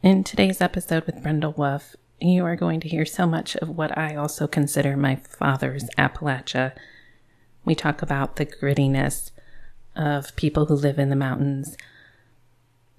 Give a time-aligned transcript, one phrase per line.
[0.00, 3.98] In today's episode with Brenda Wolf, you are going to hear so much of what
[3.98, 6.70] I also consider my father's Appalachia.
[7.64, 9.32] We talk about the grittiness
[9.96, 11.76] of people who live in the mountains,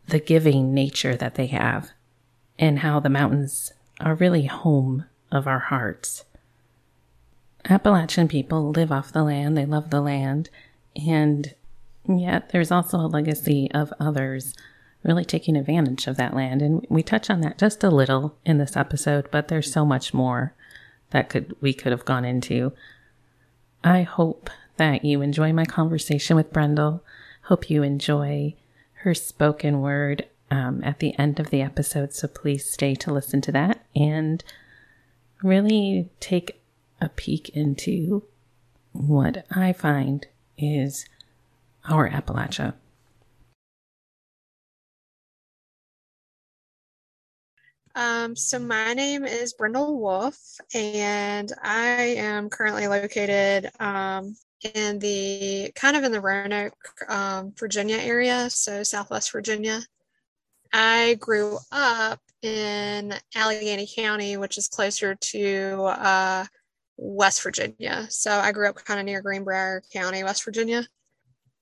[0.10, 1.92] the giving nature that they have,
[2.60, 3.72] and how the mountains
[4.02, 6.26] are really home of our hearts.
[7.64, 10.50] Appalachian people live off the land, they love the land,
[10.98, 11.56] and
[12.06, 14.54] yet there's also a legacy of others
[15.04, 16.62] really taking advantage of that land.
[16.62, 20.14] And we touch on that just a little in this episode, but there's so much
[20.14, 20.54] more
[21.12, 22.74] that could we could have gone into.
[23.84, 27.04] I hope that you enjoy my conversation with Brendel.
[27.44, 28.56] Hope you enjoy
[29.02, 32.14] her spoken word um, at the end of the episode.
[32.14, 34.44] So please stay to listen to that and
[35.42, 36.62] really take
[37.00, 38.24] a peek into
[38.92, 41.06] what I find is
[41.88, 42.74] our Appalachia.
[48.00, 50.40] Um, so my name is Brendel Wolf,
[50.74, 54.38] and I am currently located um,
[54.74, 56.78] in the kind of in the Roanoke,
[57.10, 59.82] um, Virginia area, so Southwest Virginia.
[60.72, 66.46] I grew up in Alleghany County, which is closer to uh,
[66.96, 68.08] West Virginia.
[68.10, 70.88] So I grew up kind of near Greenbrier County, West Virginia.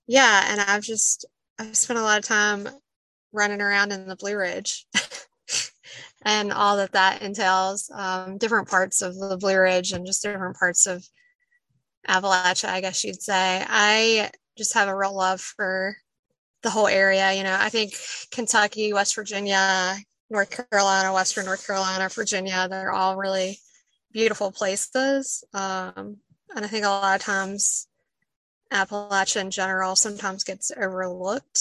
[0.06, 1.26] Yeah, and I've just
[1.58, 2.70] I've spent a lot of time
[3.33, 4.86] running around in the Blue Ridge.
[6.23, 7.90] and all that that entails.
[7.94, 11.06] Um, different parts of the Blue Ridge and just different parts of
[12.08, 13.64] Appalachia, I guess you'd say.
[13.68, 15.95] I just have a real love for
[16.64, 17.34] the whole area.
[17.34, 17.94] You know, I think
[18.32, 19.95] Kentucky, West Virginia,
[20.30, 23.60] North Carolina, Western North Carolina, Virginia, they're all really
[24.12, 25.44] beautiful places.
[25.54, 26.18] Um,
[26.56, 27.88] and I think a lot of times
[28.72, 31.60] Appalachia in general sometimes gets overlooked.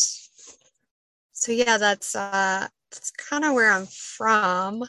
[1.33, 4.85] So yeah, that's uh, that's kind of where I'm from.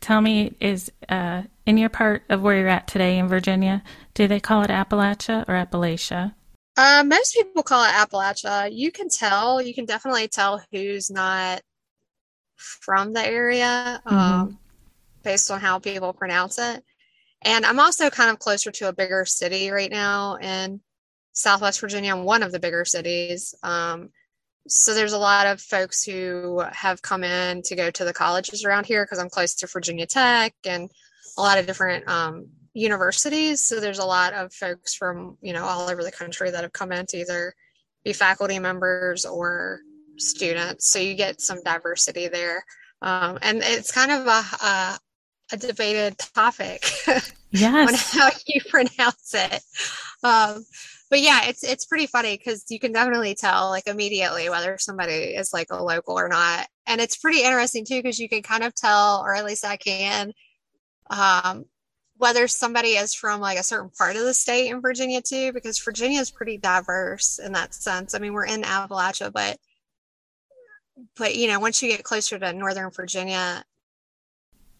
[0.00, 3.82] Tell me, is uh, in your part of where you're at today in Virginia,
[4.14, 6.34] do they call it Appalachia or Appalachia?
[6.76, 8.70] Uh, most people call it Appalachia.
[8.72, 11.62] You can tell, you can definitely tell who's not
[12.56, 14.14] from the area mm-hmm.
[14.14, 14.58] um,
[15.24, 16.84] based on how people pronounce it.
[17.42, 20.80] And I'm also kind of closer to a bigger city right now in
[21.32, 22.14] Southwest Virginia.
[22.14, 23.54] I'm one of the bigger cities.
[23.62, 24.10] Um,
[24.68, 28.64] so there's a lot of folks who have come in to go to the colleges
[28.64, 30.90] around here because I'm close to Virginia Tech and
[31.36, 33.64] a lot of different um, universities.
[33.64, 36.72] So there's a lot of folks from you know all over the country that have
[36.72, 37.54] come in to either
[38.04, 39.80] be faculty members or
[40.16, 40.90] students.
[40.90, 42.64] So you get some diversity there,
[43.02, 44.98] um, and it's kind of a, a,
[45.52, 46.84] a debated topic.
[47.50, 48.14] Yes.
[48.14, 49.62] on how you pronounce it.
[50.22, 50.64] Um,
[51.10, 55.12] but yeah, it's it's pretty funny because you can definitely tell like immediately whether somebody
[55.12, 58.64] is like a local or not, and it's pretty interesting too because you can kind
[58.64, 60.32] of tell, or at least I can,
[61.10, 61.64] um,
[62.18, 65.78] whether somebody is from like a certain part of the state in Virginia too, because
[65.80, 68.14] Virginia is pretty diverse in that sense.
[68.14, 69.58] I mean, we're in Appalachia, but
[71.16, 73.64] but you know, once you get closer to Northern Virginia,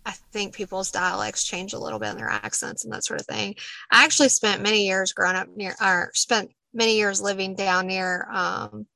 [0.08, 3.26] I think people's dialects change a little bit in their accents and that sort of
[3.26, 3.54] thing.
[3.91, 8.26] I actually spent many years growing up near, or spent many years living down near
[8.32, 8.86] um,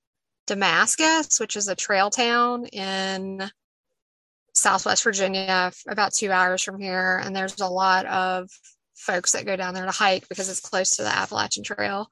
[0.46, 3.42] Damascus, which is a trail town in
[4.54, 7.20] Southwest Virginia, about two hours from here.
[7.22, 8.48] And there's a lot of
[8.94, 12.08] folks that go down there to hike because it's close to the Appalachian Trail.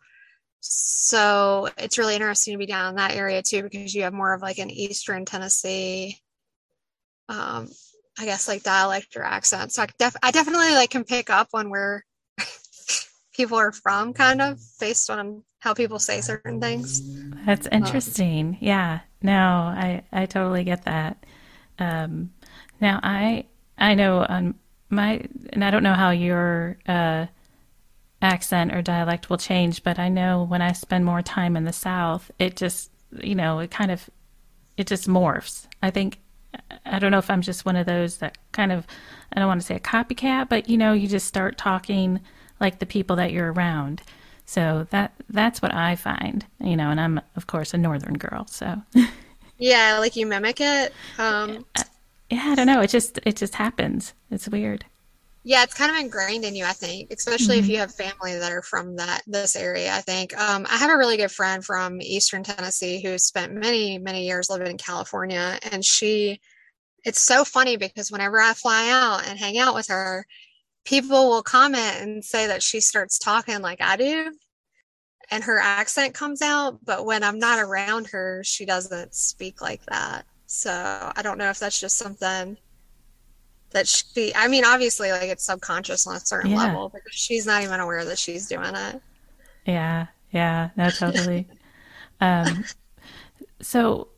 [0.61, 4.35] So it's really interesting to be down in that area too, because you have more
[4.35, 6.19] of like an Eastern Tennessee
[7.31, 7.69] um,
[8.21, 9.73] I guess like dialect or accent.
[9.73, 12.05] So I def- I definitely like can pick up on where
[13.35, 17.03] people are from kind of based on how people say certain things.
[17.47, 18.49] That's um, interesting.
[18.49, 19.01] Um, yeah.
[19.23, 21.25] No, I I totally get that.
[21.79, 22.31] Um
[22.79, 23.47] now I
[23.79, 24.55] I know on
[24.91, 25.23] my
[25.55, 27.27] and I don't know how your uh
[28.21, 31.73] accent or dialect will change, but I know when I spend more time in the
[31.73, 32.91] south, it just
[33.23, 34.11] you know, it kind of
[34.77, 35.67] it just morphs.
[35.83, 36.20] I think
[36.85, 38.87] I don't know if I'm just one of those that kind of,
[39.33, 42.21] I don't want to say a copycat, but you know, you just start talking
[42.61, 44.03] like the people that you're around.
[44.47, 48.47] So that that's what I find, you know, and I'm of course a northern girl,
[48.49, 48.83] so
[49.59, 50.93] Yeah, like you mimic it.
[51.19, 51.65] Um
[52.31, 54.15] Yeah, I don't know, it just it just happens.
[54.31, 54.85] It's weird.
[55.43, 57.65] Yeah, it's kind of ingrained in you, I think, especially mm-hmm.
[57.65, 59.91] if you have family that are from that this area.
[59.93, 63.99] I think um, I have a really good friend from Eastern Tennessee who spent many
[63.99, 66.41] many years living in California, and she.
[67.03, 70.27] It's so funny because whenever I fly out and hang out with her,
[70.85, 74.33] people will comment and say that she starts talking like I do,
[75.31, 76.85] and her accent comes out.
[76.85, 80.27] But when I'm not around her, she doesn't speak like that.
[80.47, 80.71] So
[81.17, 82.59] I don't know if that's just something
[83.71, 86.59] that she, I mean, obviously, like it's subconscious on a certain yeah.
[86.59, 89.01] level, because she's not even aware that she's doing it.
[89.65, 90.07] Yeah.
[90.31, 90.71] Yeah.
[90.77, 91.49] No, totally.
[92.21, 92.65] um,
[93.61, 94.09] so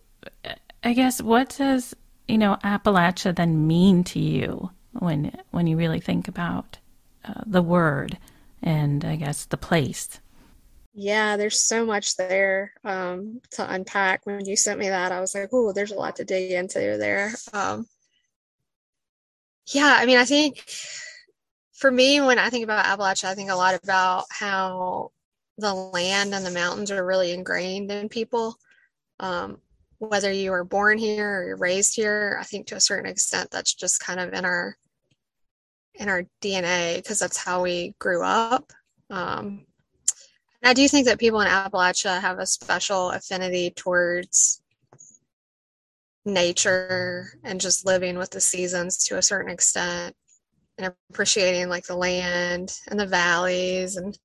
[0.82, 1.94] I guess what does,
[2.28, 6.78] you know, Appalachia then mean to you when, when you really think about
[7.24, 8.18] uh, the word
[8.62, 10.20] and I guess the place?
[10.94, 14.26] Yeah, there's so much there um, to unpack.
[14.26, 16.78] When you sent me that, I was like, "Oh, there's a lot to dig into
[16.78, 17.86] there." Um,
[19.74, 20.64] yeah, I mean, I think
[21.72, 25.10] for me, when I think about Appalachia, I think a lot about how
[25.58, 28.56] the land and the mountains are really ingrained in people.
[29.20, 29.58] Um,
[29.98, 33.50] whether you were born here or you're raised here, I think to a certain extent
[33.50, 34.76] that's just kind of in our
[35.94, 38.72] in our DNA because that's how we grew up.
[39.10, 39.66] Um,
[40.64, 44.61] I do think that people in Appalachia have a special affinity towards
[46.24, 50.14] nature and just living with the seasons to a certain extent
[50.78, 54.18] and appreciating like the land and the valleys and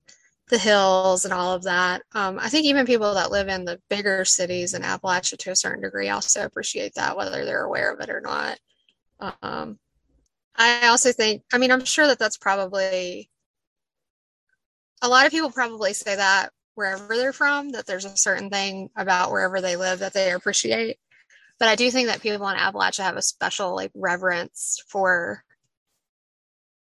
[0.50, 2.02] the hills and all of that.
[2.14, 5.56] Um, I think even people that live in the bigger cities in Appalachia to a
[5.56, 8.58] certain degree also appreciate that, whether they're aware of it or not.
[9.42, 9.78] Um,
[10.56, 13.30] I also think, I mean, I'm sure that that's probably
[15.02, 18.90] a lot of people probably say that wherever they're from, that there's a certain thing
[18.96, 20.98] about wherever they live that they appreciate.
[21.60, 25.44] But I do think that people in Appalachia have a special like reverence for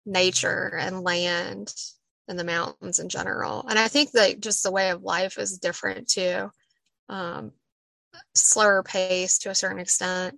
[0.06, 1.74] nature and land
[2.28, 3.66] and the mountains in general.
[3.68, 6.52] And I think that just the way of life is different too.
[7.10, 7.52] Um,
[8.36, 10.38] slower pace to a certain extent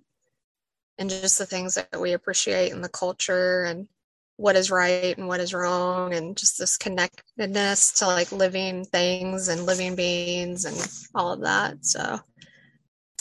[0.98, 3.88] and just the things that we appreciate in the culture and
[4.36, 9.48] what is right and what is wrong and just this connectedness to like living things
[9.48, 10.76] and living beings and
[11.14, 12.18] all of that so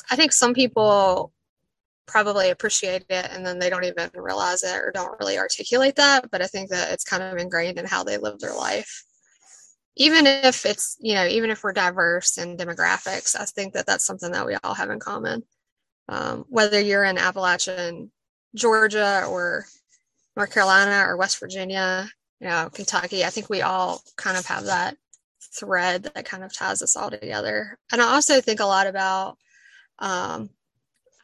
[0.10, 1.32] i think some people
[2.08, 6.30] probably appreciate it and then they don't even realize it or don't really articulate that
[6.32, 9.04] but i think that it's kind of ingrained in how they live their life
[9.96, 14.06] even if it's you know even if we're diverse in demographics i think that that's
[14.06, 15.44] something that we all have in common
[16.12, 18.12] um, whether you're in Appalachian,
[18.54, 19.66] georgia or
[20.36, 22.10] North Carolina or West Virginia,
[22.40, 23.24] you know, Kentucky.
[23.24, 24.98] I think we all kind of have that
[25.58, 27.78] thread that kind of ties us all together.
[27.92, 29.38] And I also think a lot about,
[30.02, 30.50] um,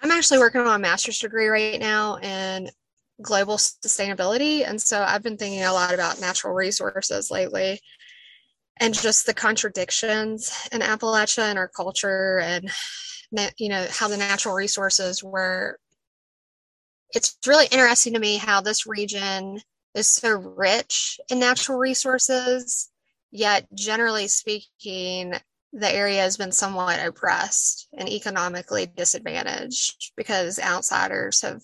[0.01, 2.69] I'm actually working on a master's degree right now in
[3.21, 4.65] global sustainability.
[4.65, 7.81] And so I've been thinking a lot about natural resources lately
[8.79, 12.69] and just the contradictions in Appalachia and our culture and,
[13.57, 15.79] you know, how the natural resources were
[17.13, 19.61] it's really interesting to me how this region
[19.95, 22.89] is so rich in natural resources,
[23.31, 25.33] yet generally speaking,
[25.73, 31.61] the area has been somewhat oppressed and economically disadvantaged because outsiders have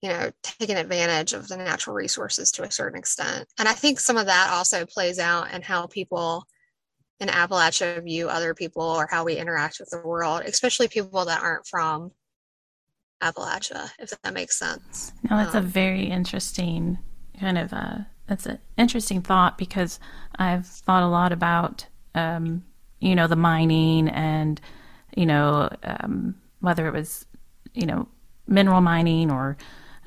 [0.00, 4.00] you know taken advantage of the natural resources to a certain extent and i think
[4.00, 6.44] some of that also plays out in how people
[7.20, 11.42] in appalachia view other people or how we interact with the world especially people that
[11.42, 12.10] aren't from
[13.22, 15.12] Appalachia, if that makes sense.
[15.30, 16.98] No, that's um, a very interesting
[17.40, 19.98] kind of uh that's an interesting thought because
[20.36, 22.64] I've thought a lot about um,
[23.02, 24.60] you know the mining and
[25.16, 27.26] you know um, whether it was
[27.74, 28.08] you know
[28.46, 29.56] mineral mining or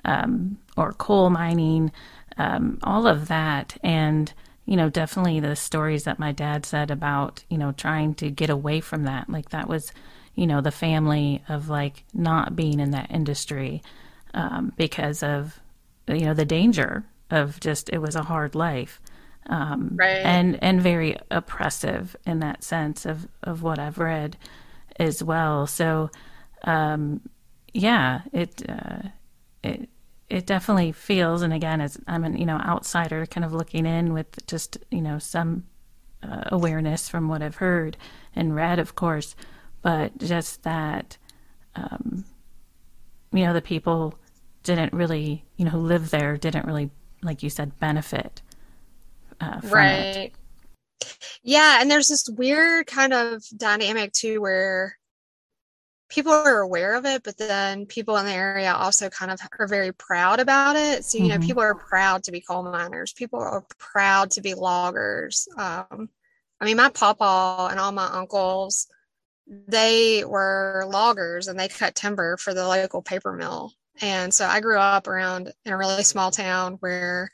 [0.04, 1.92] um, or coal mining,
[2.38, 4.34] um, all of that, and
[4.66, 8.50] you know definitely the stories that my dad said about you know trying to get
[8.50, 9.92] away from that, like that was
[10.36, 13.82] you know, the family of like not being in that industry
[14.34, 15.60] um, because of,
[16.08, 19.02] you know, the danger of just, it was a hard life.
[19.48, 20.26] Um, right.
[20.26, 24.38] and, and very oppressive in that sense of, of what I've read
[24.98, 25.68] as well.
[25.68, 26.10] So,
[26.64, 27.22] um,
[27.72, 29.10] yeah, it, uh,
[29.64, 29.88] it,
[30.30, 34.14] it definitely feels, and again, as I'm an, you know, outsider kind of looking in
[34.14, 35.66] with just, you know, some
[36.24, 37.98] uh, awareness from what I've heard
[38.36, 39.36] and read, of course,
[39.84, 41.18] but just that,
[41.76, 42.26] um,
[43.32, 44.16] you know, the people
[44.64, 46.90] didn't really, you know, who live there didn't really,
[47.22, 48.42] like you said, benefit
[49.40, 50.32] uh, right.
[50.32, 50.34] It.
[51.44, 54.98] Yeah, and there's this weird kind of dynamic too, where
[56.10, 59.68] people are aware of it, but then people in the area also kind of are
[59.68, 61.04] very proud about it.
[61.06, 61.42] So, you mm-hmm.
[61.42, 65.48] know, people are proud to be coal miners, people are proud to be loggers.
[65.58, 66.10] Um,
[66.60, 68.88] I mean, my papa and all my uncles
[69.48, 73.74] they were loggers and they cut timber for the local paper mill.
[74.02, 77.32] And so I grew up around in a really small town where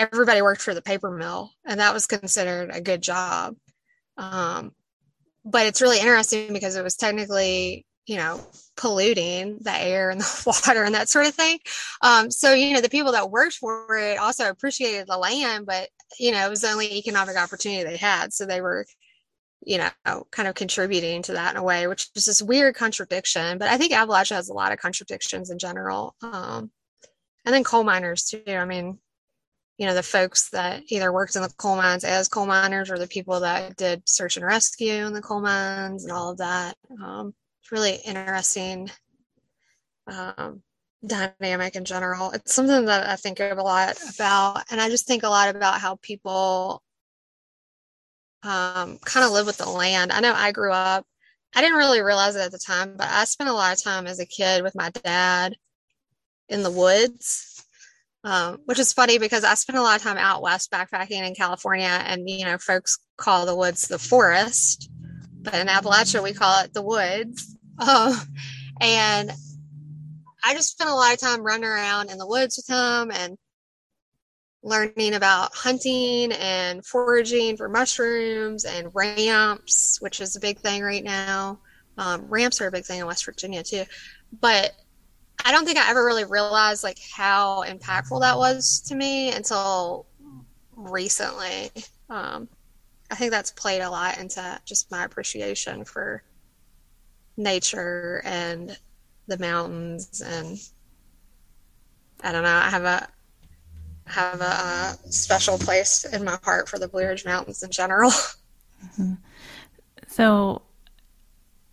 [0.00, 3.54] everybody worked for the paper mill, and that was considered a good job.
[4.16, 4.72] Um,
[5.44, 8.40] but it's really interesting because it was technically, you know,
[8.76, 11.58] polluting the air and the water and that sort of thing.
[12.02, 15.88] Um, so, you know, the people that worked for it also appreciated the land, but,
[16.18, 18.32] you know, it was the only economic opportunity they had.
[18.32, 18.86] So they were,
[19.62, 23.58] you know, kind of contributing to that in a way, which is this weird contradiction.
[23.58, 26.14] But I think Appalachia has a lot of contradictions in general.
[26.22, 26.70] Um,
[27.44, 28.42] and then coal miners too.
[28.46, 28.98] I mean,
[29.80, 32.98] you know, the folks that either worked in the coal mines as coal miners or
[32.98, 36.76] the people that did search and rescue in the coal mines and all of that.
[37.02, 37.32] Um,
[37.62, 38.90] it's really interesting
[40.06, 40.62] um,
[41.06, 42.30] dynamic in general.
[42.32, 44.64] It's something that I think of a lot about.
[44.70, 46.82] And I just think a lot about how people
[48.42, 50.12] um, kind of live with the land.
[50.12, 51.06] I know I grew up,
[51.54, 54.06] I didn't really realize it at the time, but I spent a lot of time
[54.06, 55.56] as a kid with my dad
[56.50, 57.49] in the woods,
[58.24, 61.34] um, which is funny because I spent a lot of time out west backpacking in
[61.34, 64.90] California, and you know, folks call the woods the forest,
[65.42, 67.56] but in Appalachia we call it the woods.
[67.80, 68.14] Um,
[68.82, 69.32] and
[70.44, 73.38] I just spent a lot of time running around in the woods with him and
[74.62, 81.04] learning about hunting and foraging for mushrooms and ramps, which is a big thing right
[81.04, 81.60] now.
[81.96, 83.84] Um, ramps are a big thing in West Virginia too.
[84.40, 84.72] But
[85.44, 90.06] I don't think I ever really realized like how impactful that was to me until
[90.76, 91.70] recently.
[92.08, 92.48] Um,
[93.10, 96.22] I think that's played a lot into just my appreciation for
[97.36, 98.76] nature and
[99.26, 100.58] the mountains and
[102.22, 102.48] I don't know.
[102.50, 103.08] I have a
[104.06, 108.12] have a, a special place in my heart for the Blue Ridge Mountains in general.
[108.82, 109.12] Mm-hmm.
[110.08, 110.62] So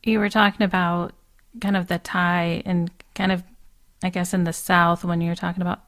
[0.04, 1.14] you were talking about
[1.62, 3.44] kind of the tie and kind of
[4.04, 5.82] I guess in the south when you're talking about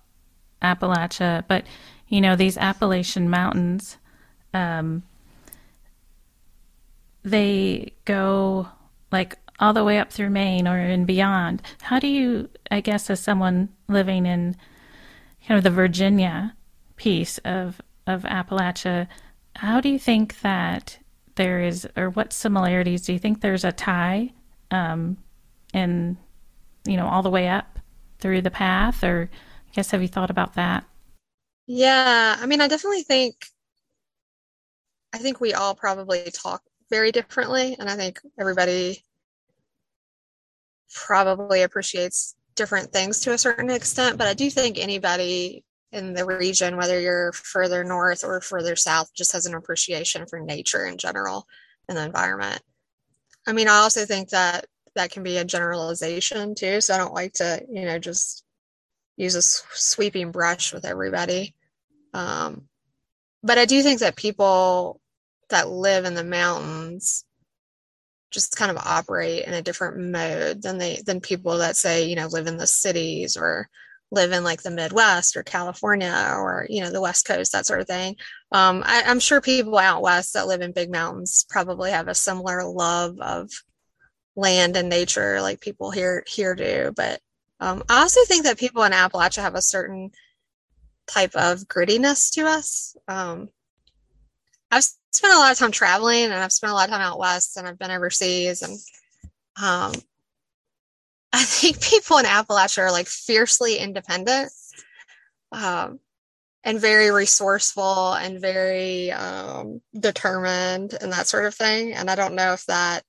[0.61, 1.65] Appalachia, but
[2.07, 3.97] you know these Appalachian mountains,
[4.53, 5.03] um,
[7.23, 8.67] they go
[9.11, 11.61] like all the way up through Maine or and beyond.
[11.81, 14.55] How do you, I guess, as someone living in
[15.45, 16.55] kind of the Virginia
[16.95, 19.07] piece of of Appalachia,
[19.55, 20.97] how do you think that
[21.35, 24.33] there is, or what similarities do you think there's a tie,
[24.71, 25.17] um,
[25.73, 26.17] in,
[26.85, 27.78] you know, all the way up?
[28.19, 29.29] Through the path or
[29.69, 30.85] I guess have you thought about that?
[31.67, 33.35] Yeah, I mean, I definitely think
[35.13, 39.03] I think we all probably talk very differently and I think everybody
[40.93, 46.25] probably appreciates different things to a certain extent, but I do think anybody in the
[46.25, 50.97] region, whether you're further north or further south, just has an appreciation for nature in
[50.97, 51.47] general
[51.87, 52.61] and the environment.
[53.47, 54.65] I mean, I also think that
[54.99, 56.81] that can be a generalization too.
[56.81, 58.43] So I don't like to, you know, just
[59.15, 61.55] use a sweeping brush with everybody.
[62.13, 62.63] Um,
[63.41, 64.99] but I do think that people
[65.49, 67.23] that live in the mountains
[68.29, 72.15] just kind of operate in a different mode than they than people that say you
[72.15, 73.67] know live in the cities or
[74.11, 77.81] live in like the midwest or california or you know the west coast that sort
[77.81, 78.15] of thing
[78.51, 82.13] um, I, i'm sure people out west that live in big mountains probably have a
[82.13, 83.49] similar love of
[84.39, 86.93] land and nature like people here here do.
[86.95, 87.19] But
[87.59, 90.11] um, I also think that people in Appalachia have a certain
[91.07, 92.95] type of grittiness to us.
[93.07, 93.49] Um,
[94.71, 97.19] I've spent a lot of time traveling and I've spent a lot of time out
[97.19, 98.77] west and I've been overseas and
[99.61, 99.93] um,
[101.33, 104.51] I think people in Appalachia are like fiercely independent
[105.51, 105.99] um,
[106.63, 111.93] and very resourceful and very um, determined and that sort of thing.
[111.93, 113.03] And I don't know if that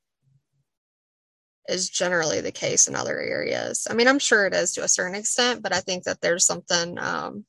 [1.69, 3.87] is generally the case in other areas.
[3.89, 6.47] I mean, I'm sure it is to a certain extent, but I think that there's
[6.47, 7.45] something um,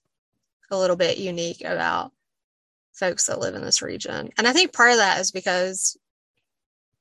[0.70, 2.12] a little bit unique about
[2.94, 4.30] folks that live in this region.
[4.38, 5.98] And I think part of that is because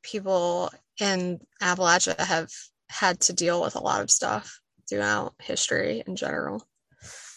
[0.03, 2.51] people in Appalachia have
[2.89, 6.67] had to deal with a lot of stuff throughout history in general.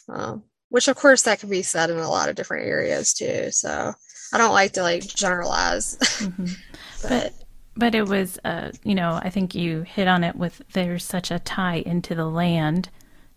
[0.10, 3.52] Um, which of course that can be said in a lot of different areas too.
[3.52, 3.94] So
[4.34, 5.98] I don't like to like generalize.
[6.24, 6.46] Mm-hmm.
[7.02, 7.43] but, but
[7.76, 11.32] but it was, uh, you know, I think you hit on it with there's such
[11.32, 12.90] a tie into the land.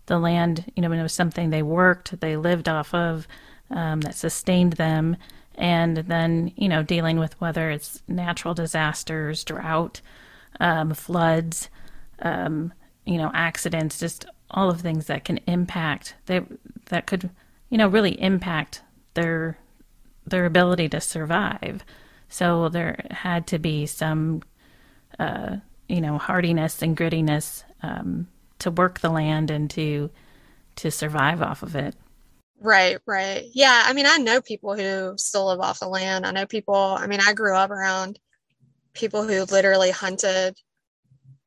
[0.05, 3.27] The land, you know, it was something they worked, they lived off of,
[3.69, 5.17] um, that sustained them.
[5.55, 10.01] And then, you know, dealing with whether it's natural disasters, drought,
[10.59, 11.69] um, floods,
[12.19, 12.73] um,
[13.05, 16.41] you know, accidents, just all of things that can impact they
[16.85, 17.29] that could,
[17.69, 18.81] you know, really impact
[19.13, 19.57] their
[20.25, 21.83] their ability to survive.
[22.29, 24.43] So there had to be some,
[25.17, 25.57] uh,
[25.87, 28.27] you know, hardiness and grittiness um,
[28.59, 30.09] to work the land and to
[30.77, 31.95] to survive off of it.
[32.59, 33.45] Right, right.
[33.53, 36.25] Yeah, I mean, I know people who still live off the land.
[36.25, 36.75] I know people.
[36.75, 38.19] I mean, I grew up around
[38.93, 40.55] people who literally hunted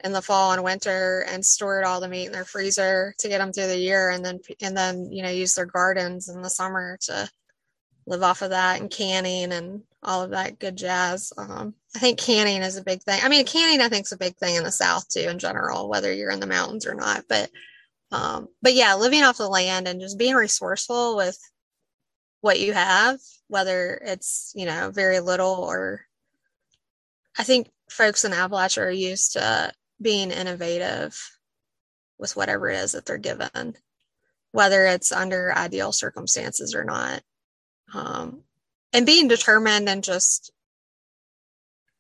[0.03, 3.39] in the fall and winter and stored all the meat in their freezer to get
[3.39, 6.49] them through the year and then and then you know use their gardens in the
[6.49, 7.29] summer to
[8.07, 11.33] live off of that and canning and all of that good jazz.
[11.37, 13.21] Um, i think canning is a big thing.
[13.23, 15.88] I mean canning i think is a big thing in the south too in general
[15.88, 17.25] whether you're in the mountains or not.
[17.28, 17.50] But
[18.12, 21.38] um, but yeah living off the land and just being resourceful with
[22.40, 26.07] what you have whether it's you know very little or
[27.38, 31.19] i think folks in appalachia are used to being innovative
[32.19, 33.75] with whatever it is that they're given,
[34.52, 37.23] whether it's under ideal circumstances or not.
[37.95, 38.42] Um,
[38.93, 40.53] and being determined and just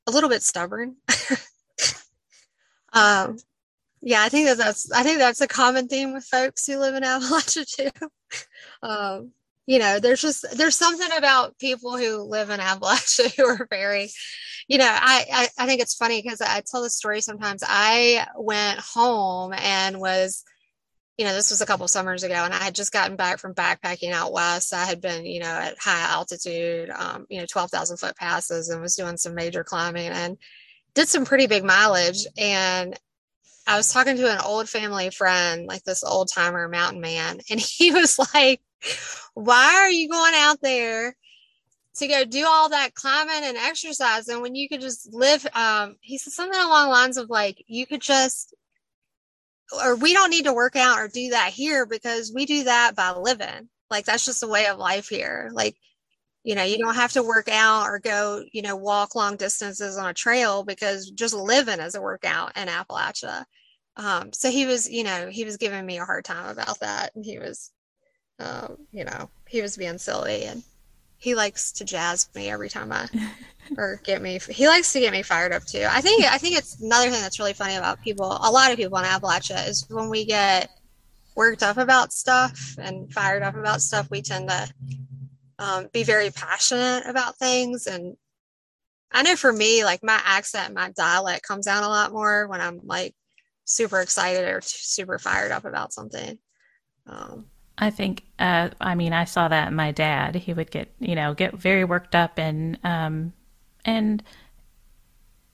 [0.06, 0.96] a little bit stubborn.
[2.92, 3.38] um,
[4.02, 6.94] yeah, I think that that's I think that's a common theme with folks who live
[6.94, 8.08] in Appalachia too.
[8.82, 9.32] um,
[9.66, 14.10] you know, there's just there's something about people who live in Appalachia who are very
[14.70, 17.64] you know, I, I, I think it's funny because I tell the story sometimes.
[17.66, 20.44] I went home and was,
[21.20, 23.52] you know, this was a couple summers ago, and I had just gotten back from
[23.52, 24.72] backpacking out west.
[24.72, 28.70] I had been, you know, at high altitude, um, you know, twelve thousand foot passes,
[28.70, 30.38] and was doing some major climbing and
[30.94, 32.26] did some pretty big mileage.
[32.38, 32.98] And
[33.66, 37.60] I was talking to an old family friend, like this old timer mountain man, and
[37.78, 38.62] he was like,
[39.34, 41.14] "Why are you going out there?"
[41.96, 46.16] to go do all that climbing and exercising when you could just live um he
[46.16, 48.54] said something along the lines of like you could just
[49.72, 52.94] or we don't need to work out or do that here because we do that
[52.96, 53.68] by living.
[53.90, 55.50] Like that's just a way of life here.
[55.52, 55.76] Like
[56.42, 59.98] you know you don't have to work out or go you know walk long distances
[59.98, 63.44] on a trail because just living is a workout in appalachia.
[63.96, 67.14] Um, so he was you know he was giving me a hard time about that.
[67.14, 67.70] And he was
[68.38, 70.62] um, you know he was being silly and
[71.20, 73.06] he likes to jazz me every time I
[73.76, 75.86] or get me he likes to get me fired up too.
[75.88, 78.76] I think I think it's another thing that's really funny about people a lot of
[78.76, 80.70] people in Appalachia is when we get
[81.36, 84.68] worked up about stuff and fired up about stuff we tend to
[85.58, 88.16] um, be very passionate about things and
[89.12, 92.60] I know for me like my accent my dialect comes out a lot more when
[92.60, 93.14] I'm like
[93.70, 96.38] super excited or super fired up about something.
[97.06, 97.46] Um,
[97.80, 100.34] I think, uh, I mean, I saw that in my dad.
[100.34, 103.32] He would get, you know, get very worked up and, um,
[103.86, 104.22] and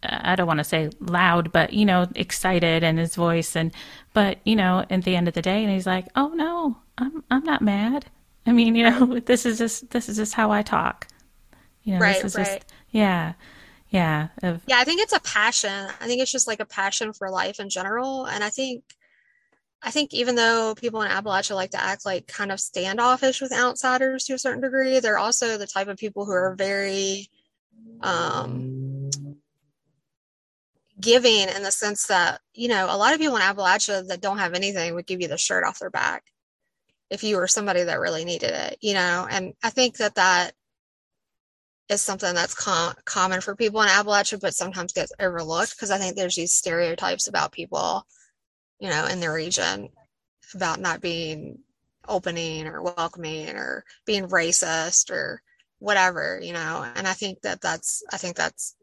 [0.02, 3.54] I don't want to say loud, but, you know, excited in his voice.
[3.54, 3.72] And,
[4.12, 7.22] but, you know, at the end of the day, and he's like, oh no, I'm,
[7.30, 8.06] I'm not mad.
[8.44, 11.06] I mean, you know, this is just, this is just how I talk.
[11.84, 12.44] You know, right, this is right.
[12.44, 13.34] just, yeah.
[13.90, 14.28] Yeah.
[14.42, 14.78] Of, yeah.
[14.78, 15.88] I think it's a passion.
[16.00, 18.26] I think it's just like a passion for life in general.
[18.26, 18.82] And I think,
[19.82, 23.52] I think even though people in Appalachia like to act like kind of standoffish with
[23.52, 27.28] outsiders to a certain degree, they're also the type of people who are very
[28.00, 29.10] um,
[31.00, 34.38] giving in the sense that, you know, a lot of people in Appalachia that don't
[34.38, 36.24] have anything would give you the shirt off their back
[37.10, 40.52] if you were somebody that really needed it, you know, and I think that that
[41.88, 45.98] is something that's com- common for people in Appalachia, but sometimes gets overlooked because I
[45.98, 48.04] think there's these stereotypes about people
[48.78, 49.88] you know, in the region
[50.54, 51.58] about not being
[52.08, 55.42] opening or welcoming or being racist or
[55.78, 56.86] whatever, you know.
[56.94, 58.76] And I think that that's, I think that's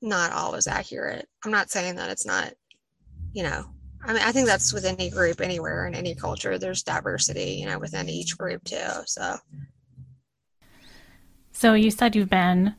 [0.00, 1.28] not always accurate.
[1.44, 2.52] I'm not saying that it's not,
[3.32, 3.64] you know,
[4.04, 6.58] I mean, I think that's with any group anywhere in any culture.
[6.58, 8.90] There's diversity, you know, within each group too.
[9.06, 9.36] So,
[11.52, 12.74] so you said you've been,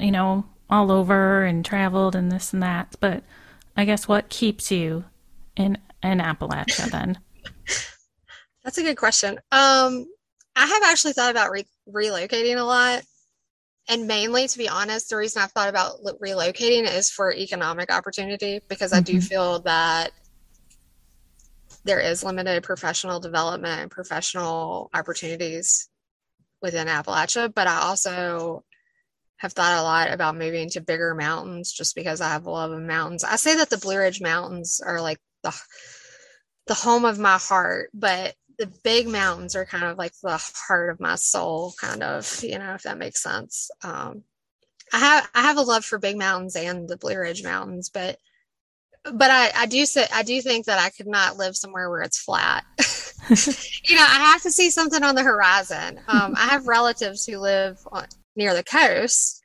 [0.00, 3.24] you know, all over and traveled and this and that, but
[3.76, 5.04] I guess what keeps you
[5.56, 7.18] in in Appalachia then?
[8.64, 9.38] That's a good question.
[9.52, 10.06] Um,
[10.54, 13.02] I have actually thought about re- relocating a lot.
[13.88, 18.60] And mainly, to be honest, the reason I've thought about relocating is for economic opportunity
[18.68, 18.98] because mm-hmm.
[18.98, 19.20] I do mm-hmm.
[19.20, 20.10] feel that
[21.84, 25.88] there is limited professional development and professional opportunities
[26.60, 27.52] within Appalachia.
[27.54, 28.64] But I also
[29.38, 32.72] have thought a lot about moving to bigger mountains just because I have a love
[32.72, 33.24] of mountains.
[33.24, 35.18] I say that the Blue Ridge Mountains are like
[35.50, 35.62] the
[36.66, 40.90] the home of my heart, but the big mountains are kind of like the heart
[40.90, 43.70] of my soul, kind of, you know, if that makes sense.
[43.82, 44.24] Um,
[44.92, 48.18] I have I have a love for big mountains and the Blue Ridge Mountains, but
[49.12, 52.02] but I, I do say I do think that I could not live somewhere where
[52.02, 52.64] it's flat.
[53.84, 56.00] you know, I have to see something on the horizon.
[56.08, 59.37] Um, I have relatives who live on, near the coast,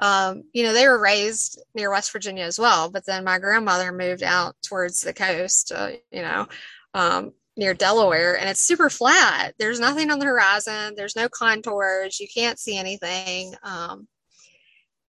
[0.00, 3.92] um, you know, they were raised near West Virginia as well, but then my grandmother
[3.92, 6.48] moved out towards the coast, uh, you know,
[6.94, 9.54] um, near Delaware, and it's super flat.
[9.58, 10.94] There's nothing on the horizon.
[10.96, 12.18] There's no contours.
[12.18, 13.54] You can't see anything.
[13.62, 14.08] Um,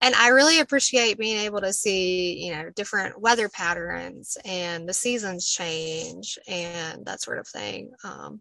[0.00, 4.94] and I really appreciate being able to see, you know, different weather patterns and the
[4.94, 7.92] seasons change and that sort of thing.
[8.02, 8.40] Um,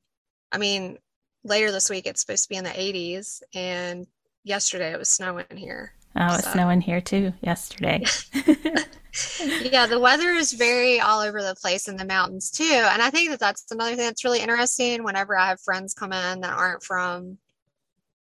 [0.53, 0.99] I mean,
[1.43, 4.07] later this week it's supposed to be in the 80s, and
[4.45, 5.93] yesterday it was snowing here.
[6.15, 6.51] Oh, it's so.
[6.51, 8.03] snowing here too yesterday.
[9.61, 12.63] yeah, the weather is very all over the place in the mountains too.
[12.63, 16.13] And I think that that's another thing that's really interesting whenever I have friends come
[16.13, 17.37] in that aren't from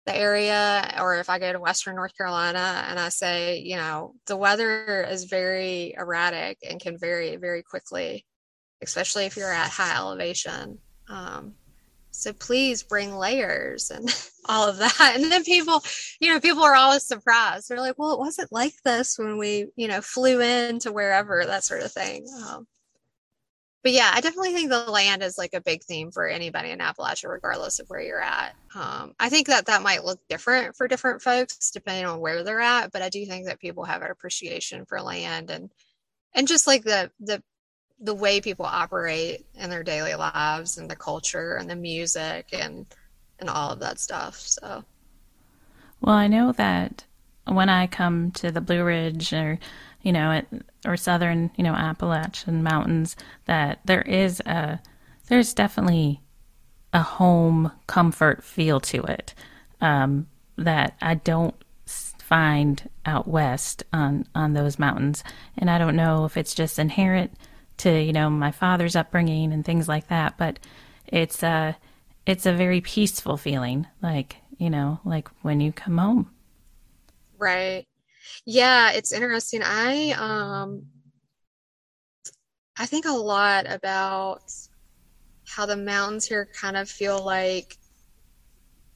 [0.07, 4.15] the area or if I go to Western North Carolina and I say, you know,
[4.27, 8.27] the weather is very erratic and can vary very quickly,
[8.83, 10.79] especially if you're at high elevation.
[11.09, 11.55] Um,
[12.13, 14.09] so please bring layers and
[14.49, 15.13] all of that.
[15.17, 15.83] And then people,
[16.21, 17.69] you know, people are always surprised.
[17.69, 21.65] They're like, well, it wasn't like this when we, you know, flew into wherever, that
[21.65, 22.27] sort of thing.
[22.47, 22.67] Um,
[23.83, 26.79] but yeah, I definitely think the land is like a big theme for anybody in
[26.79, 28.55] Appalachia, regardless of where you're at.
[28.77, 32.61] Um, I think that that might look different for different folks depending on where they're
[32.61, 35.71] at, but I do think that people have an appreciation for land and
[36.35, 37.43] and just like the the
[38.03, 42.85] the way people operate in their daily lives and the culture and the music and
[43.39, 44.37] and all of that stuff.
[44.39, 44.85] So,
[46.01, 47.05] well, I know that
[47.47, 49.59] when I come to the Blue Ridge or
[50.03, 50.47] you know at,
[50.85, 54.81] or southern you know Appalachian mountains, that there is a
[55.29, 56.21] there's definitely
[56.93, 59.33] a home comfort feel to it
[59.81, 61.55] um, that I don't
[61.87, 65.23] find out west on on those mountains,
[65.57, 67.33] and I don't know if it's just inherent
[67.79, 70.59] to you know my father's upbringing and things like that but
[71.07, 71.77] it's a
[72.27, 76.31] it's a very peaceful feeling like you know like when you come home.
[77.39, 77.87] Right.
[78.47, 79.63] Yeah it's interesting.
[79.65, 80.87] I um
[82.79, 84.43] i think a lot about
[85.47, 87.77] how the mountains here kind of feel like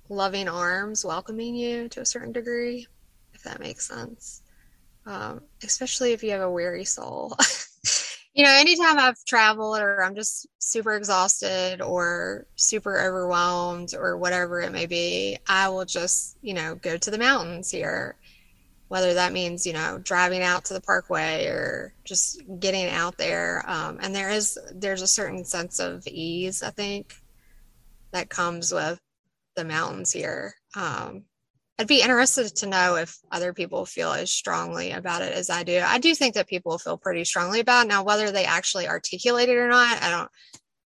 [0.09, 2.87] loving arms welcoming you to a certain degree
[3.37, 4.43] if that makes sense.
[5.05, 7.37] Um, especially if you have a weary soul
[8.37, 14.61] you know, anytime I've traveled or I'm just super exhausted or super overwhelmed or whatever
[14.61, 18.15] it may be, I will just, you know, go to the mountains here.
[18.89, 23.65] Whether that means, you know, driving out to the parkway or just getting out there.
[23.67, 27.15] Um, and there is, there's a certain sense of ease, I think,
[28.13, 29.01] that comes with
[29.57, 30.55] the mountains here.
[30.77, 31.25] Um,
[31.79, 35.63] I'd be interested to know if other people feel as strongly about it as I
[35.63, 35.83] do.
[35.85, 37.89] I do think that people feel pretty strongly about it.
[37.89, 40.31] Now, whether they actually articulate it or not, I don't,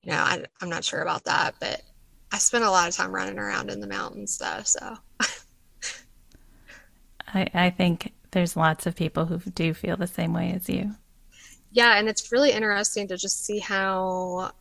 [0.04, 1.84] you know, I, I'm not sure about that, but
[2.32, 4.62] I spend a lot of time running around in the mountains though.
[4.64, 4.98] So
[7.28, 10.96] I, I think there's lots of people who do feel the same way as you.
[11.72, 11.98] Yeah.
[11.98, 14.52] And it's really interesting to just see how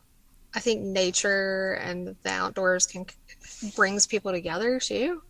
[0.53, 3.05] I think nature and the outdoors can
[3.75, 5.23] brings people together too.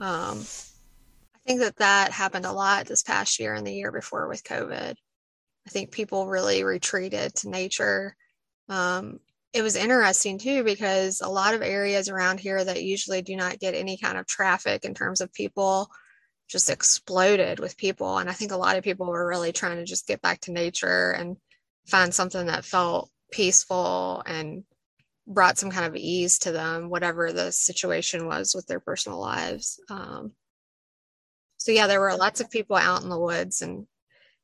[0.00, 4.28] Um, I think that that happened a lot this past year and the year before
[4.28, 4.94] with COVID.
[5.66, 8.16] I think people really retreated to nature.
[8.68, 9.20] Um,
[9.52, 13.58] it was interesting too because a lot of areas around here that usually do not
[13.58, 15.88] get any kind of traffic in terms of people
[16.48, 18.18] just exploded with people.
[18.18, 20.52] And I think a lot of people were really trying to just get back to
[20.52, 21.36] nature and
[21.86, 24.64] find something that felt peaceful and
[25.26, 29.80] brought some kind of ease to them, whatever the situation was with their personal lives.
[29.90, 30.32] Um,
[31.56, 33.86] so yeah, there were lots of people out in the woods and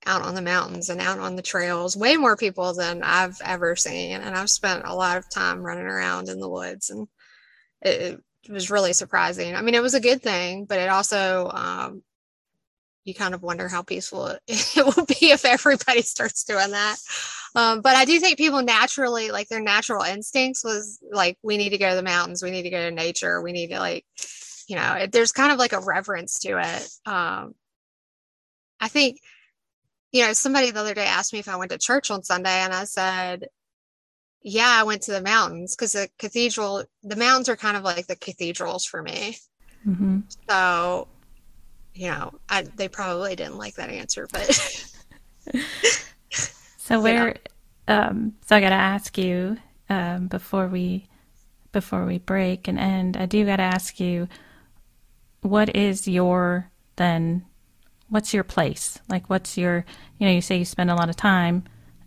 [0.05, 3.77] out on the mountains and out on the trails, way more people than I've ever
[3.77, 4.21] seen.
[4.21, 7.07] And I've spent a lot of time running around in the woods and
[7.81, 9.55] it, it was really surprising.
[9.55, 12.03] I mean, it was a good thing, but it also, um,
[13.05, 16.97] you kind of wonder how peaceful it, it will be if everybody starts doing that.
[17.55, 21.71] Um, but I do think people naturally, like their natural instincts was like, we need
[21.71, 24.05] to go to the mountains, we need to go to nature, we need to like,
[24.69, 26.89] you know, it, there's kind of like a reverence to it.
[27.05, 27.55] Um,
[28.81, 29.19] I think,
[30.13, 32.51] you know, somebody the other day asked me if I went to church on Sunday,
[32.51, 33.49] and I said,
[34.43, 38.07] yeah, I went to the mountains because the cathedral, the mountains are kind of like
[38.07, 39.37] the cathedrals for me.
[39.87, 40.21] Mm-hmm.
[40.49, 41.09] So,
[41.95, 44.89] you know, I, they probably didn't like that answer, but.
[46.83, 47.37] So where,
[47.89, 48.09] yeah.
[48.09, 49.57] um, so I got to ask you
[49.89, 51.07] um, before we
[51.71, 53.17] before we break and end.
[53.17, 54.27] I do got to ask you,
[55.43, 57.45] what is your then?
[58.09, 58.99] What's your place?
[59.09, 59.87] Like, what's your?
[60.19, 61.63] You know, you say you spend a lot of time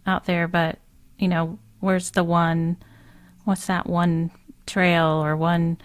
[0.06, 0.78] out there, but
[1.18, 2.76] you know, where's the one?
[3.46, 4.30] What's that one
[4.68, 5.78] trail or one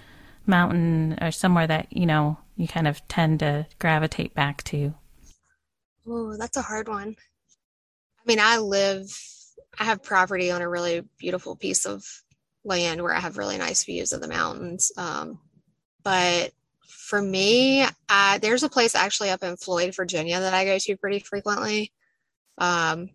[0.47, 4.95] mountain or somewhere that you know you kind of tend to gravitate back to?
[6.07, 7.17] Oh, that's a hard one.
[8.19, 9.11] I mean, I live,
[9.79, 12.05] I have property on a really beautiful piece of
[12.65, 14.93] land where I have really nice views of the mountains.
[14.97, 15.39] Um,
[16.03, 16.53] but
[16.87, 20.97] for me, uh, there's a place actually up in Floyd, Virginia that I go to
[20.97, 21.93] pretty frequently.
[22.59, 23.11] Um,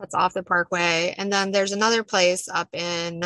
[0.00, 1.14] that's off the parkway.
[1.16, 3.22] And then there's another place up in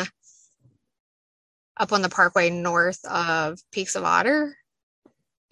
[1.77, 4.55] up on the parkway north of Peaks of Otter.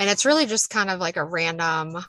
[0.04, 2.04] And it's really just kind of like a random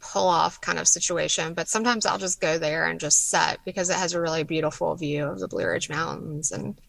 [0.00, 1.54] pull off kind of situation.
[1.54, 4.92] But sometimes I'll just go there and just set because it has a really beautiful
[4.96, 6.80] view of the Blue Ridge Mountains and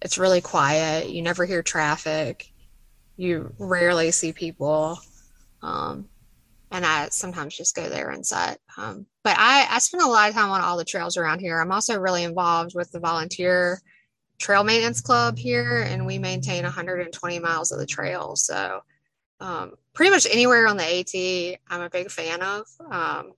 [0.00, 1.10] it's really quiet.
[1.10, 2.52] You never hear traffic.
[3.16, 5.00] You rarely see people.
[5.60, 6.08] Um,
[6.70, 8.60] and I sometimes just go there and set.
[8.76, 11.60] Um, but I, I spend a lot of time on all the trails around here.
[11.60, 13.82] I'm also really involved with the volunteer
[14.38, 18.36] trail maintenance club here, and we maintain 120 miles of the trail.
[18.36, 18.82] So,
[19.40, 22.66] um, pretty much anywhere on the AT, I'm a big fan of.
[22.90, 23.32] Um,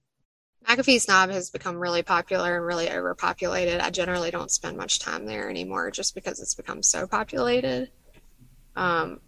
[0.69, 3.81] McAfee's Knob has become really popular and really overpopulated.
[3.81, 7.91] I generally don't spend much time there anymore just because it's become so populated.
[8.77, 9.21] Um,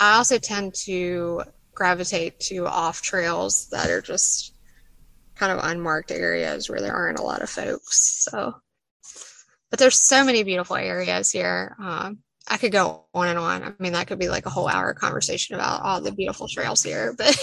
[0.00, 1.42] I also tend to
[1.74, 4.54] gravitate to off trails that are just
[5.34, 8.24] kind of unmarked areas where there aren't a lot of folks.
[8.30, 8.54] So,
[9.70, 11.76] but there's so many beautiful areas here.
[11.78, 13.62] Um, I could go on and on.
[13.62, 16.82] I mean, that could be like a whole hour conversation about all the beautiful trails
[16.82, 17.36] here, but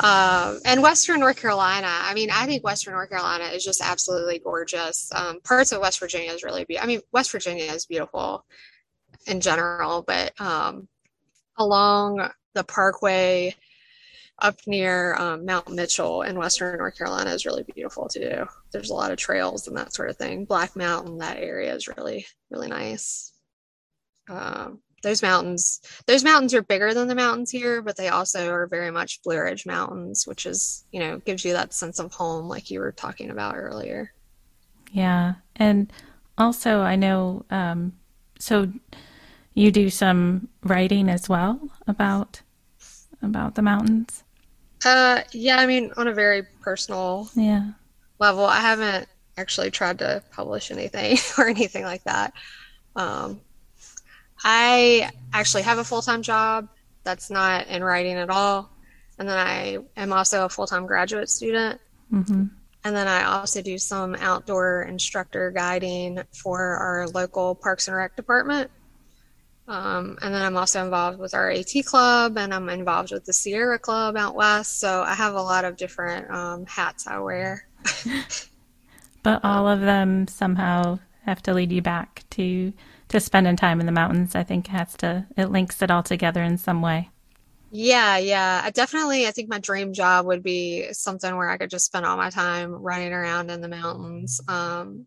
[0.00, 1.88] um, and Western North Carolina.
[1.88, 5.10] I mean, I think Western North Carolina is just absolutely gorgeous.
[5.14, 6.84] Um, parts of West Virginia is really beautiful.
[6.84, 8.44] I mean, West Virginia is beautiful
[9.26, 10.88] in general, but um,
[11.56, 13.54] along the Parkway
[14.40, 18.46] up near um, Mount Mitchell in Western North Carolina is really beautiful too.
[18.72, 20.44] There's a lot of trails and that sort of thing.
[20.44, 23.32] Black Mountain, that area is really, really nice.
[24.28, 28.66] Um, those mountains, those mountains are bigger than the mountains here, but they also are
[28.66, 32.46] very much Blue Ridge Mountains, which is, you know, gives you that sense of home,
[32.48, 34.12] like you were talking about earlier.
[34.92, 35.34] Yeah.
[35.56, 35.90] And
[36.36, 37.94] also, I know, um,
[38.38, 38.70] so
[39.54, 42.42] you do some writing as well about
[43.22, 44.24] about the mountains
[44.84, 47.72] uh, yeah, I mean, on a very personal yeah
[48.18, 52.32] level, I haven't actually tried to publish anything or anything like that.
[52.96, 53.40] Um,
[54.44, 56.68] I actually have a full time job
[57.04, 58.70] that's not in writing at all,
[59.18, 61.80] and then I am also a full time graduate student.
[62.12, 62.46] Mm-hmm.
[62.82, 68.16] And then I also do some outdoor instructor guiding for our local Parks and Rec
[68.16, 68.70] department.
[69.70, 73.32] Um, and then I'm also involved with our AT club and I'm involved with the
[73.32, 74.80] Sierra Club out west.
[74.80, 77.68] So I have a lot of different um, hats I wear.
[79.22, 82.72] but all of them somehow have to lead you back to
[83.10, 84.34] to spending time in the mountains.
[84.34, 87.10] I think it has to it links it all together in some way.
[87.70, 88.62] Yeah, yeah.
[88.64, 92.04] I definitely I think my dream job would be something where I could just spend
[92.06, 94.40] all my time running around in the mountains.
[94.48, 95.06] Um,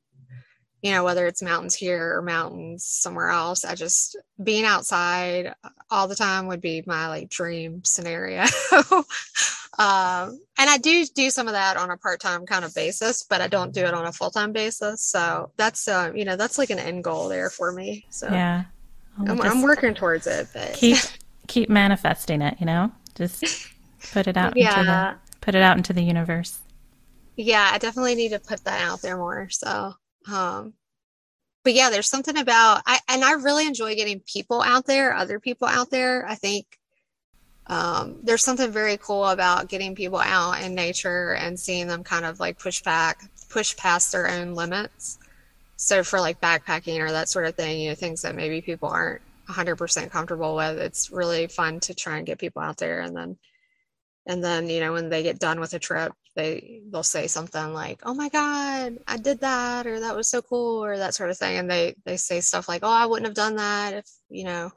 [0.84, 3.63] you know, whether it's mountains here or mountains somewhere else.
[3.63, 5.56] I just being outside
[5.89, 8.41] all the time would be my like dream scenario.
[9.80, 13.24] um, and I do do some of that on a part time kind of basis,
[13.24, 15.02] but I don't do it on a full time basis.
[15.02, 18.06] So that's, uh, you know, that's like an end goal there for me.
[18.10, 18.65] So yeah,
[19.17, 20.50] I'm, I'm, working towards it.
[20.54, 20.98] But keep
[21.48, 22.58] keep manifesting it.
[22.60, 23.72] You know, just
[24.12, 24.58] put it out.
[24.58, 24.80] yeah.
[24.80, 26.60] Into the, put it out into the universe.
[27.38, 29.48] Yeah, I definitely need to put that out there more.
[29.50, 29.96] So
[30.32, 30.74] um,
[31.64, 35.40] but yeah, there's something about I and I really enjoy getting people out there, other
[35.40, 36.28] people out there.
[36.28, 36.80] I think
[37.68, 42.26] um, there's something very cool about getting people out in nature and seeing them kind
[42.26, 45.18] of like push back, push past their own limits.
[45.78, 48.90] So for like backpacking or that sort of thing, you know, things that maybe people
[48.90, 53.16] aren't 100% comfortable with, it's really fun to try and get people out there and
[53.16, 53.38] then
[54.26, 57.74] and then you know when they get done with a trip they they'll say something
[57.74, 61.30] like oh my god i did that or that was so cool or that sort
[61.30, 64.06] of thing and they they say stuff like oh i wouldn't have done that if
[64.30, 64.72] you know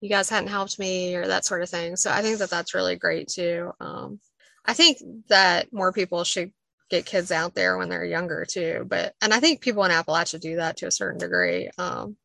[0.00, 2.74] you guys hadn't helped me or that sort of thing so i think that that's
[2.74, 4.18] really great too um,
[4.64, 6.52] i think that more people should
[6.90, 10.40] get kids out there when they're younger too but and i think people in appalachia
[10.40, 12.16] do that to a certain degree um,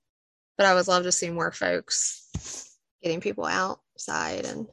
[0.58, 4.68] but i would love to see more folks getting people outside and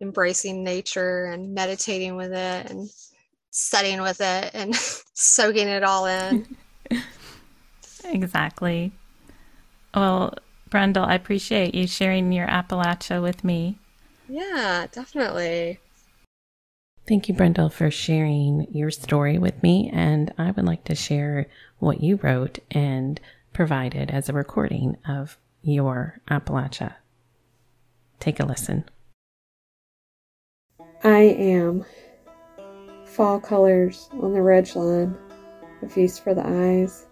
[0.00, 2.88] embracing nature and meditating with it and
[3.50, 4.74] studying with it and
[5.14, 6.56] soaking it all in.
[8.04, 8.92] exactly.
[9.94, 10.34] Well,
[10.68, 13.78] Brendel, I appreciate you sharing your Appalachia with me.
[14.28, 15.78] Yeah, definitely.
[17.08, 19.88] Thank you, Brendel, for sharing your story with me.
[19.92, 21.46] And I would like to share
[21.78, 23.20] what you wrote and
[23.52, 26.96] provided as a recording of your Appalachia.
[28.18, 28.84] Take a listen.
[31.06, 31.84] I am.
[33.04, 35.16] Fall colors on the ridge line,
[35.80, 37.06] a feast for the eyes,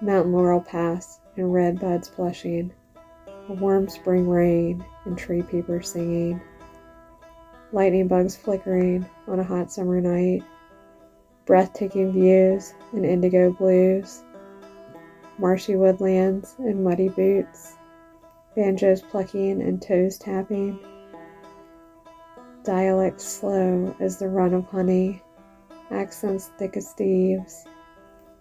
[0.00, 2.72] mountain laurel pass and red buds blushing.
[3.50, 6.40] a warm spring rain, and tree peepers singing.
[7.70, 10.42] Lightning bugs flickering on a hot summer night.
[11.44, 14.22] Breathtaking views in indigo blues.
[15.36, 17.74] Marshy woodlands and muddy boots.
[18.56, 20.78] Banjos plucking and toes tapping.
[22.64, 25.22] Dialect slow as the run of honey.
[25.90, 27.66] Accents thick as thieves.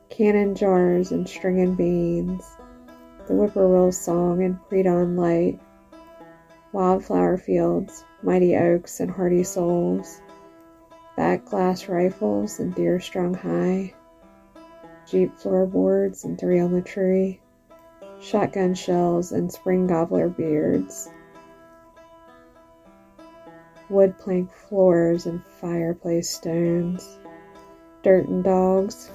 [0.09, 2.43] Cannon jars and stringing beans
[3.27, 5.59] the whippoorwill's song and pre-dawn light,
[6.73, 10.21] wildflower fields, mighty oaks and hardy souls,
[11.15, 13.93] back glass rifles and deer strung high,
[15.07, 17.39] jeep floorboards and three on the tree,
[18.19, 21.09] shotgun shells and spring gobbler beards,
[23.91, 27.19] wood plank floors and fireplace stones,
[28.01, 29.11] dirt and dogs,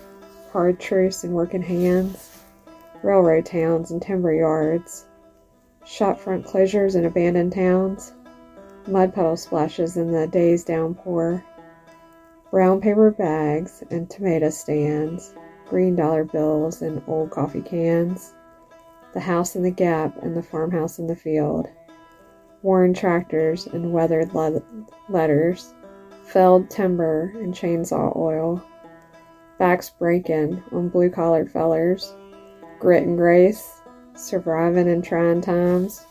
[0.52, 2.36] hard truce and working hands
[3.02, 5.06] railroad towns and timber yards,
[5.84, 8.12] shopfront closures and abandoned towns,
[8.88, 11.44] mud puddle splashes in the day's downpour,
[12.50, 15.34] brown paper bags and tomato stands,
[15.68, 18.34] green dollar bills and old coffee cans,
[19.12, 21.68] the house in the gap and the farmhouse in the field,
[22.66, 24.60] worn tractors and weathered le-
[25.08, 25.72] letters,
[26.24, 28.60] felled timber and chainsaw oil,
[29.56, 32.12] backs breaking on blue collar fellers
[32.80, 33.80] grit and grace,
[34.16, 36.06] surviving in trying times,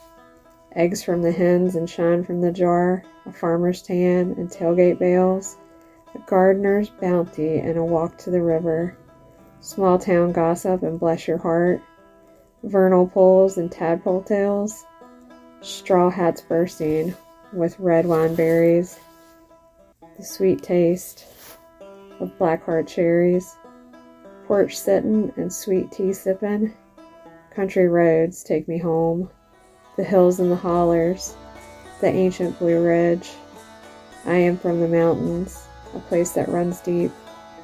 [0.78, 5.58] eggs from the hens and shine from the jar, a farmer's tan and tailgate bales,
[6.16, 8.98] a gardener's bounty and a walk to the river,
[9.60, 11.82] small town gossip and bless your heart,
[12.64, 14.86] vernal pools and tadpole tails,
[15.66, 17.16] straw hats bursting
[17.52, 19.00] with red wine berries,
[20.18, 21.26] the sweet taste
[22.20, 23.56] of blackheart cherries,
[24.46, 26.72] Porch sittin' and sweet tea sippin'.
[27.50, 29.30] Country roads take me home.
[29.98, 31.36] The hills and the hollers,
[32.00, 33.32] the ancient Blue Ridge.
[34.26, 37.12] I am from the mountains, a place that runs deep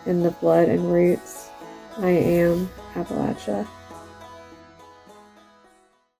[0.07, 1.49] in the blood and roots.
[1.97, 3.67] I am Appalachia.